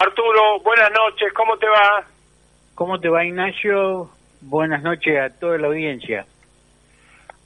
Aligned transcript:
Arturo, 0.00 0.60
buenas 0.62 0.92
noches, 0.92 1.32
¿cómo 1.32 1.58
te 1.58 1.66
va? 1.66 2.06
¿Cómo 2.76 3.00
te 3.00 3.08
va 3.08 3.24
Ignacio? 3.24 4.08
Buenas 4.40 4.80
noches 4.84 5.18
a 5.18 5.30
toda 5.30 5.58
la 5.58 5.66
audiencia. 5.66 6.24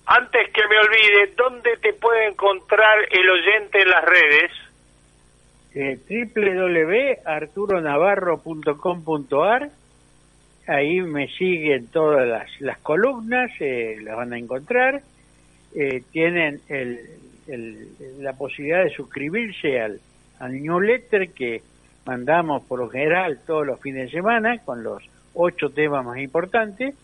Antes 0.05 0.51
que 0.51 0.61
me 0.69 0.79
olvide, 0.79 1.33
¿dónde 1.35 1.79
te 1.79 1.95
puede 1.95 2.29
encontrar 2.29 3.09
el 3.11 3.31
oyente 3.31 3.81
en 3.81 3.89
las 3.89 4.05
redes? 4.05 4.53
Eh, 5.75 5.99
www.arturonavarro.com.ar 7.25 9.71
Ahí 10.67 11.01
me 11.01 11.29
siguen 11.29 11.87
todas 11.87 12.29
las, 12.29 12.51
las 12.61 12.77
columnas, 12.81 13.51
eh, 13.61 13.97
las 14.03 14.15
van 14.15 14.35
a 14.35 14.39
encontrar. 14.39 15.01
Eh, 15.75 16.03
tienen 16.13 16.61
el, 16.69 17.01
el, 17.47 17.89
la 18.19 18.35
posibilidad 18.35 18.85
de 18.85 18.91
suscribirse 18.91 19.81
al, 19.81 20.03
al 20.39 20.63
newsletter 20.63 21.31
que 21.31 21.63
mandamos 22.05 22.65
por 22.65 22.81
lo 22.81 22.89
general 22.89 23.41
todos 23.47 23.67
los 23.67 23.81
fines 23.81 24.07
de 24.07 24.19
semana 24.19 24.59
con 24.65 24.83
los 24.83 25.03
ocho 25.35 25.71
temas 25.71 26.05
más 26.05 26.19
importantes. 26.19 26.95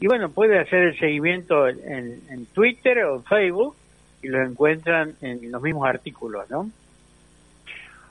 Y 0.00 0.06
bueno, 0.06 0.30
puede 0.30 0.58
hacer 0.58 0.82
el 0.82 0.98
seguimiento 0.98 1.68
en, 1.68 2.20
en 2.28 2.46
Twitter 2.46 3.04
o 3.04 3.16
en 3.16 3.24
Facebook 3.24 3.76
y 4.22 4.28
lo 4.28 4.42
encuentran 4.42 5.14
en 5.20 5.50
los 5.50 5.62
mismos 5.62 5.88
artículos, 5.88 6.48
¿no? 6.50 6.68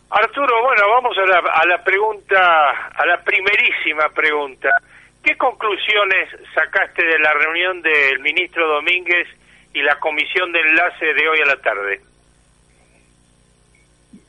Arturo, 0.10 0.62
bueno, 0.62 0.90
vamos 0.90 1.18
a 1.18 1.26
la, 1.26 1.38
a 1.38 1.66
la 1.68 1.84
pregunta, 1.84 2.70
a 2.92 3.06
la 3.06 3.18
primerísima 3.24 4.10
pregunta. 4.10 4.70
¿Qué 5.24 5.38
conclusiones 5.38 6.30
sacaste 6.54 7.06
de 7.06 7.20
la 7.20 7.34
reunión 7.34 7.82
del 7.82 8.20
ministro 8.20 8.68
Domínguez 8.68 9.28
y 9.74 9.82
la 9.82 9.96
comisión 10.00 10.52
de 10.52 10.60
enlace 10.60 11.14
de 11.14 11.30
hoy 11.30 11.40
a 11.42 11.46
la 11.46 11.56
tarde? 11.62 12.02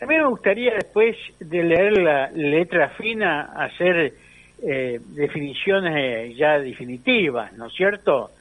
A 0.03 0.07
mí 0.07 0.17
me 0.17 0.27
gustaría 0.27 0.75
después 0.75 1.17
de 1.39 1.63
leer 1.63 1.99
la 1.99 2.29
letra 2.33 2.89
fina 2.89 3.53
hacer 3.55 4.13
eh, 4.61 5.01
definiciones 5.11 5.95
eh, 5.97 6.35
ya 6.35 6.59
definitivas, 6.59 7.53
¿no 7.53 7.69
es 7.69 7.73
cierto? 7.73 8.33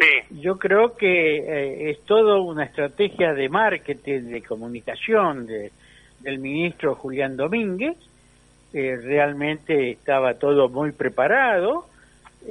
Sí. 0.00 0.40
Yo 0.40 0.58
creo 0.58 0.96
que 0.96 1.36
eh, 1.36 1.90
es 1.90 2.00
todo 2.06 2.42
una 2.42 2.64
estrategia 2.64 3.34
de 3.34 3.50
marketing, 3.50 4.22
de 4.30 4.42
comunicación 4.42 5.46
de, 5.46 5.70
del 6.20 6.38
ministro 6.38 6.94
Julián 6.94 7.36
Domínguez. 7.36 7.98
Realmente 8.72 9.90
estaba 9.90 10.38
todo 10.38 10.70
muy 10.70 10.92
preparado 10.92 11.84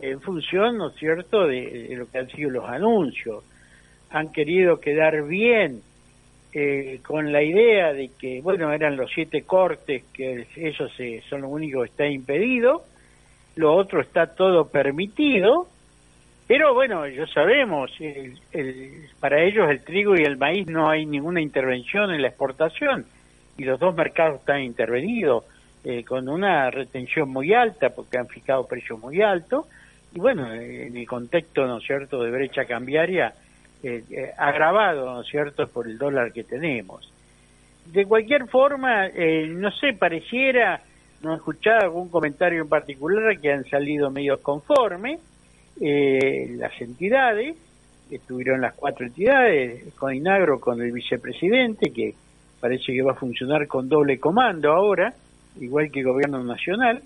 en 0.03 0.21
función, 0.21 0.77
¿no 0.77 0.89
es 0.89 0.95
cierto?, 0.97 1.47
de, 1.47 1.87
de, 1.89 1.95
lo 1.95 2.07
que 2.07 2.19
han 2.19 2.29
sido 2.29 2.51
los 2.51 2.69
anuncios. 2.69 3.43
Han 4.11 4.31
querido 4.31 4.79
quedar 4.79 5.23
bien 5.23 5.81
eh, 6.53 6.99
con 7.05 7.31
la 7.31 7.41
idea 7.41 7.93
de 7.93 8.11
que, 8.19 8.41
bueno, 8.41 8.71
eran 8.73 8.97
los 8.97 9.11
siete 9.11 9.43
cortes, 9.43 10.03
que 10.13 10.45
eso 10.55 10.89
se, 10.89 11.21
son 11.29 11.41
lo 11.41 11.49
único 11.49 11.81
que 11.81 11.89
está 11.89 12.07
impedido, 12.07 12.83
lo 13.55 13.73
otro 13.73 14.01
está 14.01 14.27
todo 14.27 14.67
permitido, 14.67 15.67
pero 16.47 16.73
bueno, 16.73 17.07
ya 17.07 17.25
sabemos, 17.27 17.91
para 19.21 19.41
ellos 19.41 19.69
el 19.69 19.83
trigo 19.83 20.17
y 20.17 20.23
el 20.23 20.37
maíz 20.37 20.67
no 20.67 20.89
hay 20.89 21.05
ninguna 21.05 21.39
intervención 21.39 22.11
en 22.13 22.21
la 22.21 22.27
exportación 22.27 23.05
y 23.57 23.63
los 23.63 23.79
dos 23.79 23.95
mercados 23.95 24.41
están 24.41 24.61
intervenidos 24.61 25.45
eh, 25.85 26.03
con 26.03 26.27
una 26.27 26.69
retención 26.69 27.29
muy 27.29 27.53
alta 27.53 27.91
porque 27.91 28.17
han 28.17 28.27
fijado 28.27 28.67
precios 28.67 28.99
muy 28.99 29.21
altos 29.21 29.65
y 30.13 30.19
bueno, 30.19 30.53
en 30.53 30.97
el 30.97 31.07
contexto, 31.07 31.65
¿no 31.65 31.77
es 31.77 31.85
cierto?, 31.85 32.21
de 32.21 32.31
brecha 32.31 32.65
cambiaria 32.65 33.33
eh, 33.83 34.03
eh, 34.11 34.31
agravado, 34.37 35.05
¿no 35.05 35.21
es 35.21 35.27
cierto?, 35.27 35.67
por 35.67 35.87
el 35.87 35.97
dólar 35.97 36.31
que 36.31 36.43
tenemos. 36.43 37.11
De 37.85 38.05
cualquier 38.05 38.47
forma, 38.47 39.07
eh, 39.07 39.47
no 39.47 39.71
sé, 39.71 39.93
pareciera, 39.93 40.81
no 41.21 41.33
he 41.33 41.35
escuchado 41.35 41.81
algún 41.81 42.09
comentario 42.09 42.61
en 42.61 42.69
particular 42.69 43.39
que 43.39 43.51
han 43.51 43.65
salido 43.65 44.11
medios 44.11 44.39
conformes, 44.39 45.19
eh, 45.79 46.55
las 46.57 46.79
entidades, 46.79 47.55
estuvieron 48.09 48.61
las 48.61 48.73
cuatro 48.75 49.05
entidades, 49.05 49.93
con 49.95 50.13
Inagro, 50.13 50.59
con 50.59 50.81
el 50.81 50.91
vicepresidente, 50.91 51.91
que 51.91 52.13
parece 52.59 52.93
que 52.93 53.01
va 53.01 53.13
a 53.13 53.15
funcionar 53.15 53.67
con 53.67 53.89
doble 53.89 54.19
comando 54.19 54.71
ahora, 54.71 55.13
igual 55.59 55.91
que 55.91 56.01
el 56.01 56.05
gobierno 56.05 56.43
nacional, 56.43 57.01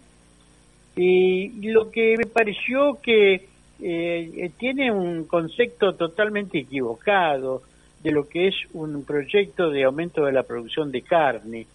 y 0.98 1.50
lo 1.72 1.92
que 1.92 2.16
me 2.18 2.26
pareció 2.26 3.00
que 3.02 3.48
eh, 3.82 4.52
tiene 4.58 4.92
un 4.92 5.26
concepto 5.26 5.94
totalmente 5.94 6.60
equivocado 6.60 7.62
de 8.02 8.12
lo 8.12 8.28
que 8.28 8.48
es 8.48 8.56
un 8.74 9.04
proyecto 9.04 9.70
de 9.70 9.84
aumento 9.84 10.26
de 10.26 10.32
la 10.32 10.44
producción 10.44 10.92
de 10.92 11.02
carne. 11.02 11.66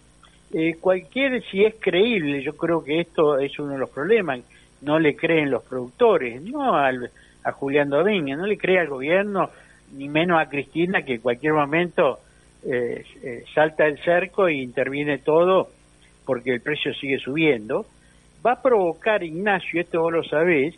Eh, 0.53 0.75
cualquier, 0.79 1.43
si 1.43 1.63
es 1.63 1.75
creíble, 1.79 2.41
yo 2.41 2.55
creo 2.55 2.83
que 2.83 3.01
esto 3.01 3.37
es 3.37 3.57
uno 3.59 3.73
de 3.73 3.79
los 3.79 3.89
problemas, 3.89 4.39
no 4.81 4.99
le 4.99 5.15
creen 5.15 5.51
los 5.51 5.63
productores, 5.63 6.41
no 6.41 6.75
al, 6.75 7.09
a 7.43 7.51
Julián 7.51 7.89
Domínguez, 7.89 8.37
no 8.37 8.45
le 8.45 8.57
cree 8.57 8.79
al 8.79 8.87
gobierno, 8.87 9.49
ni 9.93 10.09
menos 10.09 10.39
a 10.41 10.49
Cristina, 10.49 11.03
que 11.03 11.15
en 11.15 11.21
cualquier 11.21 11.53
momento 11.53 12.19
eh, 12.63 13.03
eh, 13.23 13.43
salta 13.53 13.85
el 13.85 13.97
cerco 13.99 14.47
e 14.47 14.55
interviene 14.55 15.19
todo 15.19 15.69
porque 16.25 16.53
el 16.53 16.61
precio 16.61 16.93
sigue 16.93 17.19
subiendo 17.19 17.85
va 18.45 18.53
a 18.53 18.61
provocar, 18.61 19.23
Ignacio, 19.23 19.81
esto 19.81 20.01
vos 20.01 20.13
lo 20.13 20.23
sabés, 20.23 20.75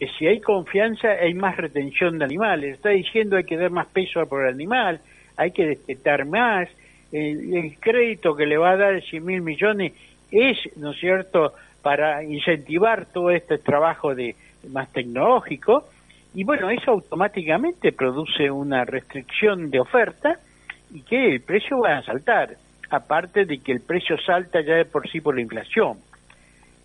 que 0.00 0.08
si 0.18 0.26
hay 0.26 0.40
confianza 0.40 1.10
hay 1.10 1.34
más 1.34 1.58
retención 1.58 2.18
de 2.18 2.24
animales. 2.24 2.76
Está 2.76 2.88
diciendo 2.88 3.36
hay 3.36 3.44
que 3.44 3.58
dar 3.58 3.70
más 3.70 3.86
peso 3.86 4.24
por 4.26 4.46
el 4.46 4.54
animal, 4.54 5.00
hay 5.36 5.52
que 5.52 5.66
destetar 5.66 6.24
más, 6.24 6.68
el, 7.12 7.54
el 7.54 7.78
crédito 7.78 8.34
que 8.34 8.46
le 8.46 8.56
va 8.56 8.70
a 8.70 8.76
dar 8.78 8.94
de 8.94 9.02
100 9.02 9.24
mil 9.24 9.42
millones 9.42 9.92
es, 10.32 10.58
¿no 10.76 10.92
es 10.92 10.98
cierto?, 10.98 11.52
para 11.82 12.24
incentivar 12.24 13.06
todo 13.06 13.30
este 13.30 13.58
trabajo 13.58 14.14
de 14.14 14.36
más 14.68 14.90
tecnológico, 14.92 15.84
y 16.34 16.44
bueno, 16.44 16.70
eso 16.70 16.92
automáticamente 16.92 17.92
produce 17.92 18.50
una 18.50 18.84
restricción 18.84 19.70
de 19.70 19.80
oferta 19.80 20.38
y 20.92 21.02
que 21.02 21.34
el 21.34 21.40
precio 21.40 21.80
va 21.80 21.98
a 21.98 22.02
saltar, 22.02 22.56
aparte 22.90 23.44
de 23.44 23.58
que 23.58 23.72
el 23.72 23.80
precio 23.80 24.16
salta 24.18 24.60
ya 24.60 24.76
de 24.76 24.84
por 24.84 25.08
sí 25.10 25.20
por 25.20 25.34
la 25.34 25.40
inflación. 25.40 25.98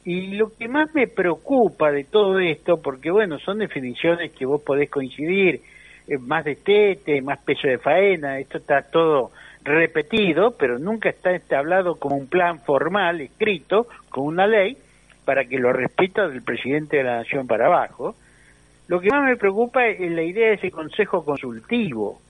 Y 0.06 0.38
lo 0.38 0.56
que 0.56 0.68
más 0.68 0.94
me 0.94 1.08
preocupa 1.08 1.92
de 1.92 2.04
todo 2.04 2.38
esto, 2.40 2.80
porque 2.80 3.10
bueno, 3.10 3.40
son 3.40 3.58
definiciones 3.58 4.32
que 4.34 4.46
vos 4.46 4.62
podés 4.62 4.90
coincidir, 4.90 5.62
eh, 6.08 6.20
más 6.20 6.46
destete, 6.46 7.24
más 7.24 7.40
peso 7.40 7.68
de 7.68 7.80
faena, 7.80 8.38
esto 8.38 8.60
está 8.60 8.84
todo 8.84 9.32
repetido, 9.64 10.52
pero 10.52 10.78
nunca 10.78 11.10
está 11.10 11.32
establado 11.32 11.96
como 11.96 12.18
un 12.18 12.28
plan 12.28 12.60
formal, 12.60 13.20
escrito, 13.20 13.88
con 14.10 14.26
una 14.26 14.46
ley, 14.46 14.78
para 15.26 15.46
que 15.46 15.58
lo 15.58 15.74
respeta 15.74 16.28
del 16.28 16.44
presidente 16.44 16.98
de 16.98 17.04
la 17.04 17.18
nación 17.18 17.48
para 17.48 17.66
abajo. 17.66 18.16
Lo 18.88 19.00
que 19.00 19.10
más 19.10 19.24
me 19.24 19.38
preocupa 19.38 19.88
es 19.88 20.12
la 20.12 20.22
idea 20.22 20.50
de 20.50 20.54
ese 20.54 20.70
consejo 20.70 21.26
consultivo, 21.26 22.22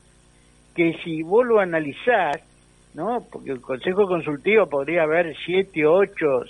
que 0.73 0.97
si 1.03 1.23
vos 1.23 1.45
lo 1.45 1.59
analizás, 1.59 2.41
¿no? 2.93 3.25
Porque 3.29 3.51
el 3.51 3.59
consejo 3.59 4.07
consultivo 4.07 4.67
podría 4.67 5.03
haber 5.03 5.35
siete, 5.45 5.85
ocho, 5.85 6.45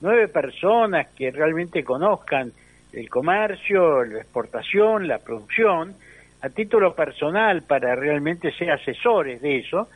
nueve 0.00 0.28
personas 0.28 1.08
que 1.16 1.30
realmente 1.30 1.84
conozcan 1.84 2.52
el 2.92 3.08
comercio, 3.08 4.04
la 4.04 4.20
exportación, 4.20 5.06
la 5.06 5.18
producción, 5.18 5.94
a 6.40 6.48
título 6.48 6.94
personal 6.94 7.62
para 7.62 7.94
realmente 7.96 8.52
ser 8.52 8.70
asesores 8.70 9.42
de 9.42 9.58
eso, 9.58 9.88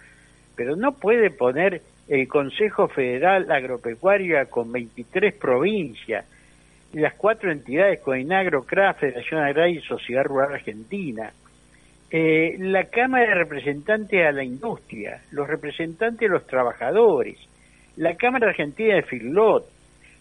pero 0.56 0.76
no 0.76 0.92
puede 0.92 1.30
poner 1.30 1.82
el 2.08 2.26
Consejo 2.28 2.88
Federal 2.88 3.50
Agropecuario 3.50 4.36
con 4.50 4.72
23 4.72 5.34
provincias 5.34 6.26
las 6.92 7.14
cuatro 7.14 7.50
entidades 7.50 8.00
Coinagro, 8.00 8.64
CRA, 8.64 8.94
Federación 8.94 9.42
Agraria 9.42 9.78
y 9.78 9.82
Sociedad 9.82 10.24
Rural 10.24 10.52
Argentina, 10.52 11.32
eh, 12.10 12.56
la 12.58 12.84
Cámara 12.84 13.28
de 13.28 13.34
Representantes 13.34 14.26
a 14.26 14.32
la 14.32 14.44
Industria, 14.44 15.22
los 15.30 15.48
representantes 15.48 16.20
de 16.20 16.28
los 16.28 16.46
trabajadores, 16.46 17.38
la 17.96 18.14
Cámara 18.16 18.48
Argentina 18.50 18.96
de 18.96 19.02
Filot, 19.02 19.64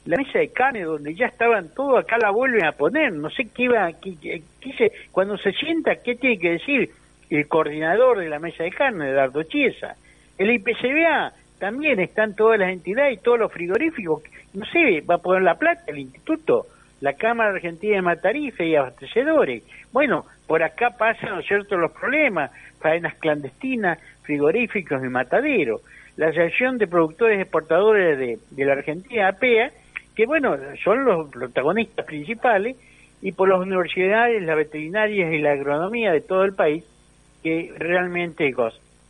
la 0.05 0.17
mesa 0.17 0.39
de 0.39 0.49
carne 0.49 0.83
donde 0.83 1.13
ya 1.13 1.27
estaban 1.27 1.69
todos, 1.73 1.99
acá 1.99 2.17
la 2.17 2.31
vuelven 2.31 2.65
a 2.65 2.71
poner, 2.71 3.13
no 3.13 3.29
sé 3.29 3.47
qué 3.53 3.69
va, 3.69 3.91
qué, 3.93 4.15
qué, 4.19 4.41
qué 4.59 4.91
cuando 5.11 5.37
se 5.37 5.51
sienta, 5.53 5.97
qué 5.97 6.15
tiene 6.15 6.39
que 6.39 6.51
decir 6.51 6.89
el 7.29 7.47
coordinador 7.47 8.19
de 8.19 8.29
la 8.29 8.39
mesa 8.39 8.63
de 8.63 8.71
carne, 8.71 9.09
Eduardo 9.09 9.43
Chiesa, 9.43 9.95
el 10.37 10.51
IPCBA, 10.51 11.33
también 11.59 11.99
están 11.99 12.35
todas 12.35 12.59
las 12.59 12.71
entidades 12.71 13.13
y 13.13 13.21
todos 13.21 13.39
los 13.39 13.51
frigoríficos, 13.51 14.23
no 14.53 14.65
sé, 14.65 15.01
va 15.01 15.15
a 15.15 15.19
poner 15.19 15.43
la 15.43 15.55
plata 15.55 15.83
el 15.87 15.99
instituto, 15.99 16.65
la 17.01 17.13
Cámara 17.13 17.51
Argentina 17.51 17.95
de 17.95 18.01
Matarife 18.01 18.65
y 18.65 18.75
Abastecedores. 18.75 19.63
Bueno, 19.91 20.25
por 20.47 20.63
acá 20.63 20.91
pasan, 20.97 21.35
¿no 21.35 21.41
cierto?, 21.41 21.77
los 21.77 21.91
problemas, 21.91 22.51
faenas 22.79 23.15
clandestinas, 23.15 23.99
frigoríficos 24.23 25.03
y 25.03 25.07
mataderos. 25.07 25.81
La 26.17 26.27
Asociación 26.27 26.77
de 26.77 26.87
Productores 26.87 27.39
Exportadores 27.39 28.17
de, 28.17 28.39
de 28.49 28.65
la 28.65 28.73
Argentina, 28.73 29.29
APEA, 29.29 29.71
que 30.15 30.25
bueno, 30.25 30.57
son 30.83 31.05
los 31.05 31.29
protagonistas 31.29 32.05
principales, 32.05 32.77
y 33.21 33.33
por 33.33 33.49
las 33.49 33.59
universidades, 33.59 34.41
las 34.41 34.55
veterinarias 34.55 35.31
y 35.31 35.37
la 35.37 35.51
agronomía 35.51 36.11
de 36.11 36.21
todo 36.21 36.43
el 36.43 36.53
país, 36.53 36.83
que 37.43 37.73
realmente 37.77 38.53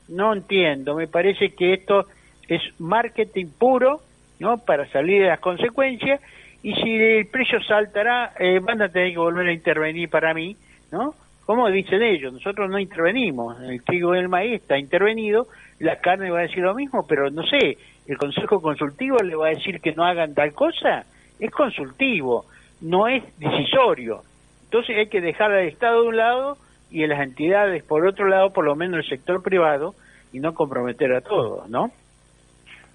no 0.10 0.34
entiendo, 0.34 0.96
me 0.96 1.08
parece 1.08 1.54
que 1.56 1.74
esto 1.74 2.08
es 2.48 2.62
marketing 2.80 3.48
puro 3.58 4.02
¿no? 4.42 4.58
Para 4.58 4.90
salir 4.90 5.22
de 5.22 5.28
las 5.28 5.40
consecuencias 5.40 6.20
y 6.64 6.74
si 6.74 6.96
el 6.96 7.28
precio 7.28 7.62
saltará, 7.62 8.34
eh, 8.40 8.60
van 8.60 8.82
a 8.82 8.90
tener 8.90 9.12
que 9.12 9.20
volver 9.20 9.48
a 9.48 9.54
intervenir 9.54 10.10
para 10.10 10.34
mí, 10.34 10.58
¿no? 10.92 11.14
Como 11.52 11.70
dicen 11.70 12.02
ellos, 12.02 12.32
nosotros 12.32 12.70
no 12.70 12.80
intervenimos, 12.80 13.60
el 13.62 13.84
trigo 13.84 14.16
y 14.16 14.20
el 14.20 14.30
maíz 14.30 14.62
está 14.62 14.78
intervenido, 14.78 15.48
la 15.80 15.98
carne 15.98 16.32
va 16.32 16.40
a 16.40 16.44
decir 16.44 16.60
lo 16.60 16.74
mismo, 16.74 17.06
pero 17.06 17.30
no 17.30 17.46
sé, 17.46 17.78
el 18.08 18.18
Consejo 18.18 18.62
Consultivo 18.62 19.18
le 19.18 19.36
va 19.36 19.48
a 19.48 19.50
decir 19.50 19.82
que 19.82 19.92
no 19.92 20.06
hagan 20.06 20.34
tal 20.34 20.54
cosa, 20.54 21.04
es 21.42 21.52
consultivo, 21.52 22.46
no 22.80 23.10
es 23.10 23.22
decisorio. 23.38 24.22
Entonces 24.64 24.96
hay 24.98 25.10
que 25.10 25.20
dejar 25.20 25.52
al 25.52 25.68
Estado 25.68 26.04
de 26.04 26.08
un 26.08 26.16
lado 26.16 26.58
y 26.90 27.04
a 27.04 27.08
las 27.08 27.20
entidades 27.20 27.84
por 27.84 28.08
otro 28.08 28.30
lado, 28.30 28.54
por 28.54 28.64
lo 28.64 28.78
menos 28.78 29.04
el 29.04 29.10
sector 29.10 29.44
privado, 29.44 29.94
y 30.32 30.40
no 30.40 30.54
comprometer 30.54 31.12
a 31.12 31.20
todos, 31.20 31.68
¿no? 31.68 31.92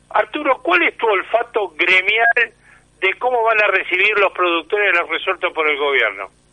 Arturo, 0.09 0.61
¿cuál 0.63 0.83
es 0.85 0.97
tu 0.97 1.07
olfato 1.07 1.75
gremial 1.77 2.55
de 3.03 3.19
cómo 3.19 3.37
van 3.45 3.59
a 3.63 3.67
recibir 3.67 4.19
los 4.19 4.33
productores 4.33 4.95
los 4.99 5.11
resueltos 5.11 5.53
por 5.53 5.69
el 5.69 5.77
gobierno? 5.77 6.46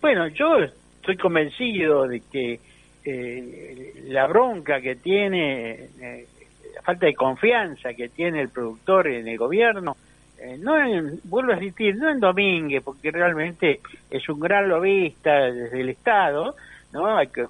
Bueno, 0.00 0.28
yo 0.28 0.58
estoy 1.00 1.16
convencido 1.16 2.06
de 2.06 2.20
que 2.20 2.60
eh, 3.04 4.04
la 4.06 4.26
bronca 4.26 4.80
que 4.80 4.96
tiene, 4.96 5.88
eh, 6.00 6.26
la 6.74 6.82
falta 6.82 7.06
de 7.06 7.14
confianza 7.14 7.94
que 7.94 8.08
tiene 8.08 8.40
el 8.42 8.50
productor 8.50 9.08
en 9.08 9.26
el 9.26 9.36
gobierno, 9.36 9.96
eh, 10.38 10.56
no 10.56 10.78
en, 10.78 11.20
vuelvo 11.24 11.52
a 11.52 11.56
decir, 11.56 11.96
no 11.96 12.08
en 12.08 12.20
Domínguez, 12.20 12.82
porque 12.84 13.10
realmente 13.10 13.80
es 14.08 14.28
un 14.28 14.38
gran 14.38 14.68
lobista 14.68 15.50
desde 15.50 15.80
el 15.80 15.88
Estado, 15.88 16.54
¿no? 16.92 17.16
Hay 17.16 17.26
que 17.26 17.46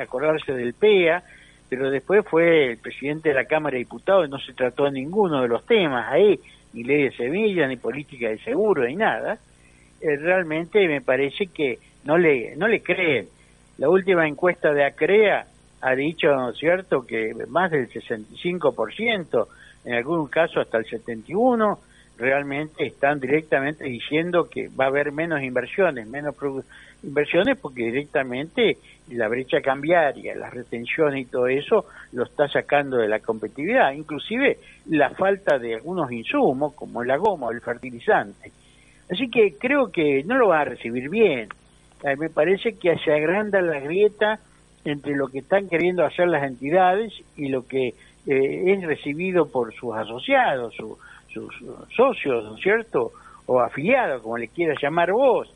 acordarse, 0.00 0.52
del 0.52 0.74
PEA, 0.74 1.22
pero 1.68 1.90
después 1.90 2.24
fue 2.26 2.72
el 2.72 2.78
presidente 2.78 3.28
de 3.28 3.36
la 3.36 3.44
Cámara 3.44 3.74
de 3.74 3.80
Diputados 3.80 4.26
y 4.26 4.30
no 4.30 4.38
se 4.38 4.52
trató 4.52 4.90
ninguno 4.90 5.42
de 5.42 5.48
los 5.48 5.64
temas 5.64 6.10
ahí, 6.10 6.40
ni 6.72 6.82
ley 6.82 7.04
de 7.04 7.12
semilla, 7.12 7.68
ni 7.68 7.76
política 7.76 8.28
de 8.28 8.38
seguro, 8.38 8.84
ni 8.84 8.96
nada. 8.96 9.38
Eh, 10.04 10.16
realmente 10.16 10.86
me 10.86 11.00
parece 11.00 11.46
que 11.46 11.78
no 12.04 12.18
le, 12.18 12.54
no 12.56 12.68
le 12.68 12.82
creen. 12.82 13.26
La 13.78 13.88
última 13.88 14.28
encuesta 14.28 14.74
de 14.74 14.84
ACREA 14.84 15.46
ha 15.80 15.94
dicho, 15.94 16.28
¿no 16.28 16.52
cierto?, 16.52 17.06
que 17.06 17.32
más 17.48 17.70
del 17.70 17.88
65%, 17.88 19.46
en 19.86 19.94
algún 19.94 20.26
caso 20.26 20.60
hasta 20.60 20.76
el 20.76 20.84
71%, 20.84 21.78
realmente 22.18 22.86
están 22.86 23.18
directamente 23.18 23.84
diciendo 23.84 24.50
que 24.50 24.68
va 24.68 24.84
a 24.84 24.88
haber 24.88 25.10
menos 25.10 25.42
inversiones, 25.42 26.06
menos 26.06 26.34
inversiones 27.02 27.58
porque 27.58 27.84
directamente 27.84 28.76
la 29.08 29.28
brecha 29.28 29.62
cambiaria, 29.62 30.36
la 30.36 30.50
retención 30.50 31.16
y 31.16 31.24
todo 31.24 31.46
eso 31.46 31.86
lo 32.12 32.24
está 32.24 32.46
sacando 32.46 32.98
de 32.98 33.08
la 33.08 33.20
competitividad, 33.20 33.92
inclusive 33.92 34.58
la 34.90 35.10
falta 35.10 35.58
de 35.58 35.76
algunos 35.76 36.12
insumos 36.12 36.74
como 36.74 37.02
la 37.02 37.16
goma 37.16 37.46
o 37.46 37.52
el 37.52 37.62
fertilizante. 37.62 38.52
Así 39.10 39.28
que 39.28 39.54
creo 39.58 39.90
que 39.90 40.22
no 40.24 40.36
lo 40.38 40.48
va 40.48 40.60
a 40.60 40.64
recibir 40.64 41.08
bien. 41.08 41.48
Eh, 42.02 42.16
me 42.16 42.30
parece 42.30 42.78
que 42.78 42.96
se 42.98 43.12
agranda 43.12 43.60
la 43.60 43.80
grieta 43.80 44.38
entre 44.84 45.14
lo 45.14 45.28
que 45.28 45.38
están 45.38 45.68
queriendo 45.68 46.04
hacer 46.04 46.28
las 46.28 46.44
entidades 46.44 47.12
y 47.36 47.48
lo 47.48 47.66
que 47.66 47.88
eh, 48.26 48.72
es 48.72 48.82
recibido 48.84 49.46
por 49.46 49.74
sus 49.74 49.94
asociados, 49.94 50.74
su, 50.74 50.98
sus 51.32 51.54
socios, 51.94 52.44
¿no 52.44 52.56
es 52.56 52.62
cierto? 52.62 53.12
O 53.46 53.60
afiliados, 53.60 54.22
como 54.22 54.38
le 54.38 54.48
quieras 54.48 54.78
llamar 54.82 55.12
vos. 55.12 55.52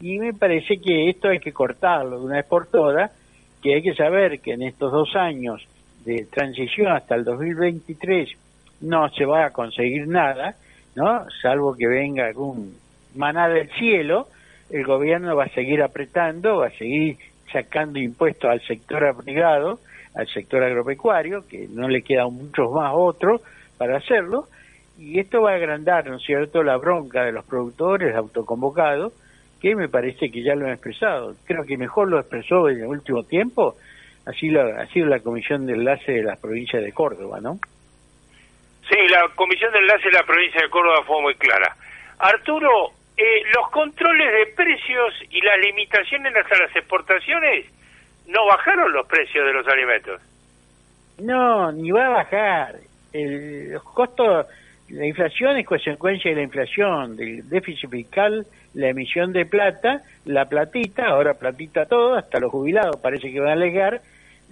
Y 0.00 0.18
me 0.18 0.34
parece 0.34 0.78
que 0.78 1.08
esto 1.08 1.28
hay 1.28 1.38
que 1.38 1.52
cortarlo 1.52 2.18
de 2.18 2.26
una 2.26 2.36
vez 2.36 2.46
por 2.46 2.66
todas, 2.66 3.10
que 3.62 3.74
hay 3.74 3.82
que 3.82 3.94
saber 3.94 4.40
que 4.40 4.52
en 4.52 4.62
estos 4.62 4.92
dos 4.92 5.16
años 5.16 5.66
de 6.04 6.26
transición 6.26 6.88
hasta 6.92 7.14
el 7.14 7.24
2023 7.24 8.30
no 8.82 9.08
se 9.08 9.24
va 9.24 9.46
a 9.46 9.50
conseguir 9.50 10.06
nada, 10.06 10.54
¿no? 10.94 11.24
Salvo 11.42 11.74
que 11.74 11.86
venga 11.86 12.26
algún 12.26 12.74
maná 13.16 13.48
del 13.48 13.70
cielo, 13.70 14.28
el 14.70 14.84
gobierno 14.84 15.36
va 15.36 15.44
a 15.44 15.48
seguir 15.48 15.82
apretando, 15.82 16.58
va 16.58 16.68
a 16.68 16.70
seguir 16.70 17.16
sacando 17.52 17.98
impuestos 17.98 18.50
al 18.50 18.60
sector 18.62 19.16
privado, 19.24 19.80
al 20.14 20.26
sector 20.28 20.62
agropecuario, 20.62 21.46
que 21.46 21.68
no 21.70 21.88
le 21.88 22.02
quedan 22.02 22.32
muchos 22.32 22.70
más 22.72 22.92
otros 22.94 23.42
para 23.78 23.98
hacerlo, 23.98 24.48
y 24.98 25.18
esto 25.20 25.42
va 25.42 25.52
a 25.52 25.56
agrandar, 25.56 26.06
¿no 26.06 26.16
es 26.16 26.22
cierto?, 26.22 26.62
la 26.62 26.76
bronca 26.78 27.24
de 27.24 27.32
los 27.32 27.44
productores 27.44 28.14
autoconvocados, 28.16 29.12
que 29.60 29.74
me 29.74 29.88
parece 29.88 30.30
que 30.30 30.42
ya 30.42 30.54
lo 30.54 30.66
han 30.66 30.72
expresado. 30.72 31.34
Creo 31.44 31.64
que 31.64 31.76
mejor 31.76 32.08
lo 32.08 32.18
expresó 32.18 32.68
en 32.68 32.80
el 32.80 32.86
último 32.86 33.22
tiempo, 33.24 33.76
así 34.24 34.48
lo, 34.48 34.62
ha 34.62 34.86
sido 34.86 35.06
la 35.06 35.20
Comisión 35.20 35.66
de 35.66 35.74
Enlace 35.74 36.12
de 36.12 36.22
las 36.22 36.38
provincias 36.38 36.82
de 36.82 36.92
Córdoba, 36.92 37.40
¿no? 37.40 37.58
Sí, 38.88 38.96
la 39.10 39.28
Comisión 39.34 39.72
de 39.72 39.78
Enlace 39.80 40.04
de 40.04 40.12
la 40.12 40.22
provincia 40.22 40.62
de 40.62 40.70
Córdoba 40.70 41.02
fue 41.06 41.20
muy 41.20 41.34
clara. 41.34 41.76
Arturo, 42.18 42.92
eh, 43.16 43.42
los 43.54 43.70
controles 43.70 44.32
de 44.32 44.52
precios 44.54 45.14
y 45.30 45.40
las 45.40 45.58
limitaciones 45.58 46.34
a 46.34 46.58
las 46.58 46.76
exportaciones 46.76 47.66
no 48.26 48.46
bajaron 48.46 48.92
los 48.92 49.06
precios 49.06 49.46
de 49.46 49.52
los 49.52 49.66
alimentos. 49.68 50.20
No, 51.18 51.72
ni 51.72 51.90
va 51.90 52.06
a 52.06 52.10
bajar. 52.10 52.74
El, 53.12 53.72
los 53.72 53.82
costos 53.82 54.46
la 54.88 55.04
inflación 55.04 55.56
es 55.56 55.66
consecuencia 55.66 56.30
de 56.30 56.36
la 56.36 56.42
inflación, 56.42 57.16
del 57.16 57.48
déficit 57.48 57.90
fiscal, 57.90 58.46
la 58.74 58.88
emisión 58.88 59.32
de 59.32 59.44
plata, 59.44 60.02
la 60.26 60.44
platita, 60.44 61.06
ahora 61.06 61.34
platita 61.34 61.86
todo, 61.86 62.14
hasta 62.14 62.38
los 62.38 62.52
jubilados 62.52 62.96
parece 63.00 63.32
que 63.32 63.40
van 63.40 63.58
a 63.58 63.64
ligar, 63.64 64.00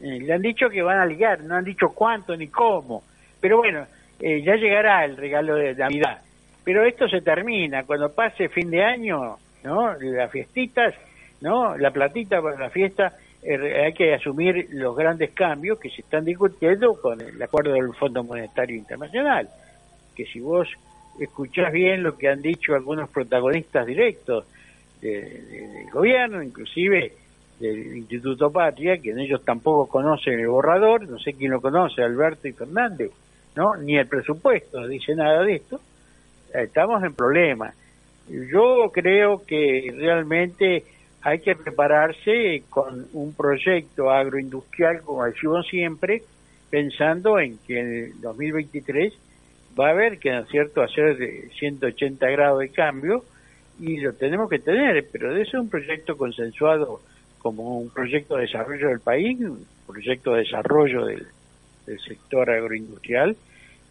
eh, 0.03 0.19
le 0.21 0.33
han 0.33 0.43
dicho 0.43 0.69
que 0.69 0.83
van 0.83 0.99
a 0.99 1.07
ligar, 1.07 1.41
no 1.45 1.55
han 1.55 1.65
dicho 1.65 1.91
cuánto 1.95 2.37
ni 2.37 2.49
cómo, 2.49 3.05
pero 3.41 3.59
bueno, 3.59 3.87
eh, 4.19 4.43
ya 4.43 4.57
llegará 4.57 5.05
el 5.05 5.17
regalo 5.17 5.55
de 5.55 5.75
Navidad. 5.75 6.19
Pero 6.65 6.85
esto 6.85 7.09
se 7.09 7.21
termina, 7.21 7.85
cuando 7.85 8.13
pase 8.13 8.49
fin 8.49 8.71
de 8.71 8.83
año, 8.83 9.37
¿no? 9.63 9.95
Las 9.95 10.31
fiestitas, 10.31 10.95
¿no? 11.41 11.77
La 11.77 11.91
platita 11.91 12.41
para 12.41 12.59
la 12.59 12.71
fiesta, 12.71 13.17
eh, 13.43 13.85
hay 13.85 13.93
que 13.93 14.15
asumir 14.15 14.69
los 14.71 14.97
grandes 14.97 15.33
cambios 15.33 15.79
que 15.79 15.91
se 15.91 16.01
están 16.01 16.25
discutiendo 16.25 16.99
con 17.01 17.21
el 17.21 17.41
acuerdo 17.43 17.75
del 17.75 17.93
Fondo 17.95 18.25
Monetario 18.25 18.77
Internacional 18.77 19.49
que 20.15 20.25
si 20.27 20.41
vos 20.41 20.69
escuchás 21.19 21.73
bien 21.73 22.03
lo 22.03 22.17
que 22.17 22.29
han 22.29 22.41
dicho 22.41 22.75
algunos 22.75 23.11
protagonistas 23.11 23.87
directos 23.87 24.47
del 25.01 25.91
gobierno, 25.93 26.43
inclusive 26.43 27.13
del 27.59 27.97
Instituto 27.97 28.51
Patria, 28.51 28.99
que 28.99 29.11
ellos 29.11 29.45
tampoco 29.45 29.87
conocen 29.87 30.41
el 30.41 30.49
borrador, 30.49 31.09
no 31.09 31.19
sé 31.19 31.35
quién 31.35 31.51
lo 31.51 31.61
conoce, 31.61 32.03
Alberto 32.03 32.49
y 32.49 32.53
Fernández, 32.53 33.11
¿no? 33.55 33.77
Ni 33.77 33.97
el 33.97 34.07
presupuesto 34.07 34.87
dice 34.89 35.15
nada 35.15 35.43
de 35.43 35.57
esto, 35.57 35.81
estamos 36.55 37.03
en 37.05 37.15
problemas. 37.15 37.75
Yo 38.29 38.91
creo 38.93 39.43
que 39.45 39.93
realmente 39.97 40.85
hay 41.23 41.41
que 41.41 41.55
prepararse 41.57 42.63
con 42.71 43.07
un 43.13 43.35
proyecto 43.35 44.11
agroindustrial, 44.11 45.03
como 45.03 45.25
decimos 45.25 45.67
siempre, 45.69 46.23
pensando 46.71 47.39
en 47.39 47.59
que 47.67 47.81
en 47.81 47.93
el 47.93 48.21
2023 48.21 49.13
va 49.79 49.89
a 49.89 49.91
haber 49.91 50.19
que, 50.19 50.31
¿no 50.31 50.41
es 50.41 50.49
cierto?, 50.49 50.83
hacer 50.83 51.17
de 51.17 51.49
180 51.59 52.27
grados 52.31 52.61
de 52.61 52.69
cambio 52.71 53.25
y 53.81 54.01
lo 54.01 54.13
tenemos 54.13 54.49
que 54.49 54.59
tener, 54.59 55.07
pero 55.11 55.35
de 55.35 55.43
eso 55.43 55.57
es 55.57 55.63
un 55.63 55.71
proyecto 55.71 56.17
consensuado 56.17 57.01
como 57.39 57.79
un 57.79 57.91
proyecto 57.91 58.37
de 58.37 58.43
desarrollo 58.43 58.89
del 58.89 59.01
país, 59.01 59.39
un 59.41 59.67
proyecto 59.87 60.33
de 60.33 60.41
desarrollo 60.41 61.05
del, 61.07 61.27
sector 62.07 62.49
agroindustrial, 62.51 63.37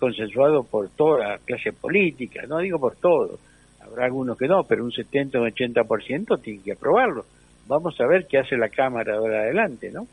consensuado 0.04 0.66
por 0.66 0.90
toda 0.90 1.30
la 1.30 1.38
clase 1.38 1.72
política, 1.72 2.42
no 2.46 2.58
digo 2.58 2.78
por 2.78 2.98
todo, 2.98 3.40
habrá 3.80 4.04
algunos 4.04 4.38
que 4.38 4.50
no, 4.50 4.66
pero 4.66 4.84
un 4.84 4.92
70 4.92 5.40
o 5.40 5.44
un 5.44 5.50
80% 5.50 6.42
tiene 6.42 6.62
que 6.62 6.74
aprobarlo. 6.74 7.24
Vamos 7.68 7.98
a 8.02 8.06
ver 8.06 8.28
qué 8.28 8.40
hace 8.40 8.58
la 8.58 8.68
Cámara 8.68 9.16
ahora 9.16 9.44
adelante, 9.44 9.92
¿no? 9.94 10.06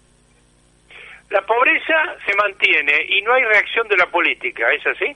La 1.30 1.42
pobreza 1.44 1.94
se 2.24 2.36
mantiene 2.36 2.92
y 3.08 3.20
no 3.22 3.32
hay 3.32 3.42
reacción 3.42 3.88
de 3.88 3.96
la 3.96 4.06
política, 4.06 4.72
¿es 4.72 4.86
así? 4.86 5.06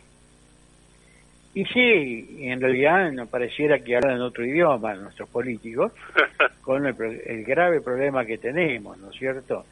Y 1.55 1.65
sí, 1.67 2.39
en 2.41 2.61
realidad 2.61 3.13
no 3.13 3.27
pareciera 3.27 3.79
que 3.79 3.95
hablan 3.95 4.21
otro 4.23 4.45
idioma 4.45 4.95
nuestros 4.95 5.29
políticos, 5.29 5.93
con 6.63 6.85
el, 6.85 7.45
grave 7.45 7.81
problema 7.81 8.25
que 8.25 8.39
tenemos, 8.39 8.99
¿no 8.99 9.13
es 9.13 9.17
cierto? 9.17 9.67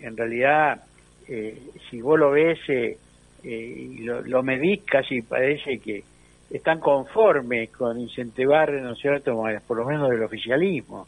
En 0.00 0.16
realidad, 0.16 0.82
eh, 1.28 1.56
si 1.88 2.00
vos 2.00 2.18
lo 2.18 2.32
ves 2.32 2.58
eh, 2.68 2.98
eh, 3.44 3.86
y 3.90 3.98
lo, 4.04 4.42
medís, 4.42 4.82
casi 4.84 5.22
parece 5.22 5.78
que 5.78 6.02
están 6.50 6.80
conformes 6.80 7.70
con 7.70 8.00
incentivar, 8.00 8.72
¿no 8.72 8.92
es 8.92 9.62
por 9.62 9.78
lo 9.78 9.84
menos 9.84 10.10
del 10.10 10.22
oficialismo, 10.22 11.06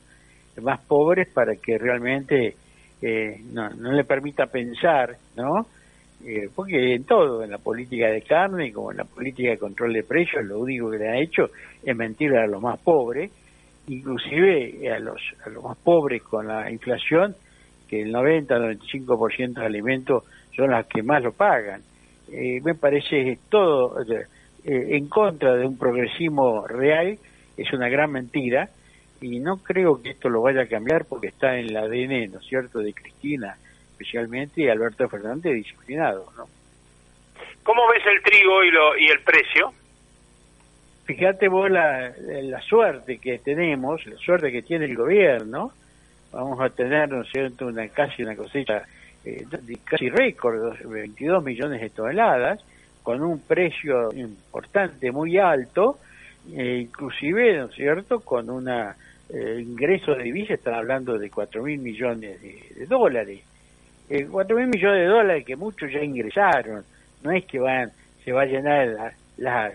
más 0.61 0.81
pobres 0.81 1.29
para 1.33 1.57
que 1.57 1.79
realmente 1.79 2.55
no, 3.53 3.69
no 3.71 3.93
le 3.93 4.05
permita 4.05 4.47
pensar, 4.47 5.17
¿no?, 5.37 5.67
eh, 6.25 6.49
porque 6.55 6.95
en 6.95 7.05
todo, 7.05 7.43
en 7.43 7.51
la 7.51 7.59
política 7.59 8.07
de 8.07 8.23
carne 8.23 8.73
como 8.73 8.93
en 8.93 8.99
la 8.99 9.05
política 9.05 9.51
de 9.51 9.59
control 9.59 9.93
de 9.93 10.05
precios, 10.05 10.45
lo 10.45 10.61
único 10.61 10.89
que 10.91 10.99
le 10.99 11.09
ha 11.09 11.19
hecho 11.19 11.51
es 11.83 11.97
mentir 11.97 12.33
a 12.37 12.47
los 12.47 12.63
más 12.63 12.79
pobres, 12.79 13.33
inclusive 13.89 14.89
a 14.93 15.01
los, 15.01 15.21
a 15.45 15.49
los 15.51 15.65
más 15.65 15.77
pobres 15.79 16.23
con 16.23 16.47
la 16.47 16.71
inflación, 16.71 17.35
que 17.89 18.03
el 18.03 18.15
90-95% 18.15 19.55
de 19.55 19.67
alimentos 19.67 20.23
son 20.55 20.71
las 20.71 20.87
que 20.87 21.03
más 21.03 21.25
lo 21.25 21.33
pagan. 21.33 21.83
Eh, 22.33 22.61
me 22.63 22.75
parece 22.75 23.39
todo 23.49 24.01
eh, 24.03 24.27
en 24.65 25.09
contra 25.09 25.55
de 25.57 25.67
un 25.67 25.77
progresismo 25.77 26.67
real, 26.67 27.19
es 27.57 27.73
una 27.73 27.89
gran 27.89 28.11
mentira, 28.11 28.71
y 29.21 29.39
no 29.39 29.59
creo 29.59 30.03
que 30.03 30.11
esto 30.11 30.29
lo 30.29 30.43
vaya 30.43 30.63
a 30.63 30.67
cambiar 30.67 31.05
porque 31.05 31.29
está 31.29 31.59
en 31.59 31.67
el 31.67 31.77
ADN, 31.77 32.33
¿no 32.33 32.39
es 32.41 32.47
cierto?, 32.47 32.81
de 32.81 32.93
Cristina 32.93 33.57
especialmente 33.93 34.63
y 34.63 34.69
Alberto 34.69 35.09
Fernández 35.09 35.55
disciplinado, 35.55 36.27
¿no? 36.37 36.47
¿Cómo 37.63 37.83
ves 37.89 38.03
el 38.05 38.21
trigo 38.23 38.65
y, 38.65 38.71
lo, 38.71 38.97
y 38.99 39.07
el 39.07 39.21
precio? 39.21 39.73
Fíjate 41.05 41.49
vos 41.49 41.71
la, 41.71 42.13
la 42.19 42.61
suerte 42.63 43.19
que 43.19 43.39
tenemos, 43.39 44.05
la 44.07 44.17
suerte 44.17 44.51
que 44.51 44.63
tiene 44.63 44.87
el 44.87 44.97
gobierno, 44.97 45.73
vamos 46.33 46.61
a 46.61 46.71
tener, 46.71 47.11
¿no 47.11 47.23
es 47.23 47.31
cierto?, 47.31 47.67
una, 47.67 47.87
casi 47.89 48.23
una 48.23 48.35
cosecha 48.35 48.83
eh, 49.25 49.47
casi 49.85 50.09
récord, 50.09 50.77
22 50.85 51.45
millones 51.45 51.81
de 51.81 51.91
toneladas, 51.91 52.61
con 53.03 53.23
un 53.23 53.41
precio 53.41 54.13
importante, 54.13 55.11
muy 55.11 55.39
alto, 55.39 55.99
eh, 56.53 56.81
inclusive, 56.83 57.59
¿no 57.59 57.67
es 57.67 57.75
cierto?, 57.75 58.21
con 58.21 58.51
una 58.51 58.97
eh, 59.29 59.61
ingreso 59.61 60.15
de 60.15 60.25
divisas, 60.25 60.59
están 60.59 60.75
hablando 60.75 61.19
de 61.19 61.31
4 61.31 61.63
mil 61.63 61.81
millones 61.81 62.41
de, 62.41 62.87
dólares. 62.87 63.41
Eh, 64.11 64.27
4 64.31 64.57
mil 64.57 64.67
millones 64.67 65.01
de 65.01 65.07
dólares 65.07 65.45
que 65.45 65.57
muchos 65.57 65.91
ya 65.91 66.03
ingresaron, 66.03 66.85
no 67.23 67.31
es 67.33 67.45
que 67.47 67.59
van 67.59 67.91
se 68.25 68.33
va 68.33 68.43
a 68.43 68.47
llenar 68.47 69.15
las, 69.37 69.75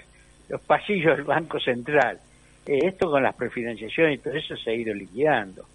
los 0.50 0.62
pasillos 0.62 1.18
del 1.18 1.26
Banco 1.26 1.60
Central. 1.60 2.20
Eh, 2.66 2.80
esto 2.84 3.10
con 3.10 3.24
las 3.24 3.36
prefinanciaciones 3.36 4.20
y 4.20 4.22
todo 4.22 4.34
eso 4.34 4.56
se 4.56 4.72
ha 4.72 4.74
ido 4.74 4.94
liquidando. 4.94 5.66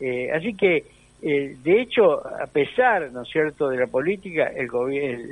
Eh, 0.00 0.30
así 0.32 0.54
que, 0.54 0.84
eh, 1.26 1.56
de 1.62 1.80
hecho, 1.80 2.20
a 2.26 2.46
pesar, 2.46 3.10
¿no 3.10 3.22
es 3.22 3.28
cierto?, 3.30 3.70
de 3.70 3.78
la 3.78 3.86
política, 3.86 4.48
el, 4.54 4.68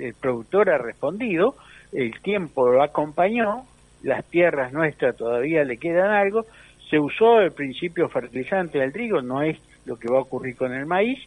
el, 0.01 0.15
productor 0.15 0.71
ha 0.71 0.79
respondido, 0.79 1.55
el 1.93 2.19
tiempo 2.23 2.67
lo 2.71 2.83
acompañó, 2.83 3.67
las 4.03 4.25
tierras 4.25 4.73
nuestras 4.73 5.15
todavía 5.15 5.65
le 5.65 5.77
quedan 5.77 6.11
algo, 6.11 6.47
se 6.89 6.99
usó 6.99 7.43
el 7.43 7.53
principio 7.53 8.09
fertilizante 8.09 8.79
del 8.79 8.91
trigo, 8.91 9.21
no 9.21 9.43
es 9.43 9.59
lo 9.85 9.97
que 9.97 10.11
va 10.11 10.17
a 10.17 10.23
ocurrir 10.23 10.57
con 10.57 10.73
el 10.73 10.87
maíz, 10.87 11.19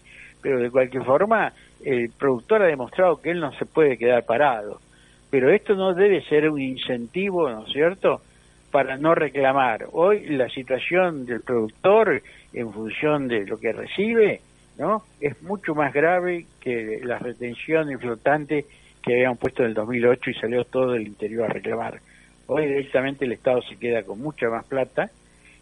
pero 0.41 0.59
de 0.59 0.71
cualquier 0.71 1.03
forma 1.03 1.53
el 1.83 2.09
productor 2.09 2.63
ha 2.63 2.67
demostrado 2.67 3.21
que 3.21 3.29
él 3.29 3.39
no 3.39 3.51
se 3.51 3.67
puede 3.67 3.99
quedar 3.99 4.25
parado. 4.25 4.79
Pero 5.29 5.51
esto 5.51 5.75
no 5.75 5.93
debe 5.93 6.23
ser 6.23 6.49
un 6.49 6.59
incentivo, 6.59 7.51
¿no 7.51 7.67
es 7.67 7.71
cierto?, 7.71 8.21
para 8.71 8.97
no 8.97 9.13
reclamar. 9.13 9.85
Hoy 9.91 10.25
la 10.29 10.49
situación 10.49 11.27
del 11.27 11.41
productor 11.41 12.23
en 12.51 12.73
función 12.73 13.27
de 13.27 13.45
lo 13.45 13.59
que 13.59 13.71
recibe, 13.71 14.41
¿no? 14.77 15.03
Es 15.19 15.41
mucho 15.41 15.75
más 15.75 15.93
grave 15.93 16.45
que 16.59 17.01
la 17.03 17.19
retención 17.19 17.87
flotante 17.99 18.65
que 19.01 19.13
habían 19.13 19.37
puesto 19.37 19.63
en 19.63 19.69
el 19.69 19.73
2008 19.75 20.29
y 20.29 20.33
salió 20.33 20.65
todo 20.65 20.95
el 20.95 21.07
interior 21.07 21.49
a 21.49 21.53
reclamar. 21.53 22.01
Hoy 22.47 22.65
directamente 22.65 23.25
el 23.25 23.31
Estado 23.31 23.61
se 23.61 23.77
queda 23.77 24.03
con 24.03 24.19
mucha 24.19 24.49
más 24.49 24.65
plata, 24.65 25.09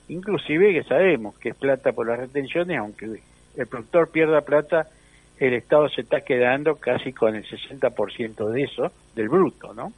inclusive 0.07 0.73
que 0.73 0.83
sabemos 0.83 1.37
que 1.37 1.49
es 1.49 1.55
plata 1.55 1.91
por 1.91 2.07
las 2.07 2.19
retenciones, 2.19 2.77
aunque 2.77 3.21
el 3.55 3.67
productor 3.67 4.09
pierda 4.09 4.41
plata, 4.41 4.87
el 5.39 5.53
Estado 5.53 5.89
se 5.89 6.01
está 6.01 6.21
quedando 6.21 6.75
casi 6.75 7.13
con 7.13 7.35
el 7.35 7.45
60% 7.45 8.49
de 8.49 8.63
eso, 8.63 8.91
del 9.15 9.29
bruto, 9.29 9.73
¿no? 9.73 9.93